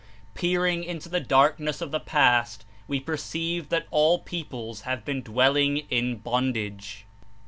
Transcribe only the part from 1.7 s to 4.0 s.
of the past we perceive that